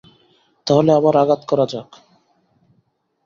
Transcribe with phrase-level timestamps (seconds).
[0.67, 1.89] তাহলে আবার আঘাত করা যাক।